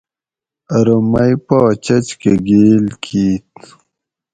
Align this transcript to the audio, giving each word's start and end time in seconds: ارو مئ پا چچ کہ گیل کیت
ارو 0.75 0.97
مئ 1.11 1.33
پا 1.45 1.59
چچ 1.85 2.07
کہ 2.21 2.31
گیل 2.47 2.85
کیت 3.03 3.51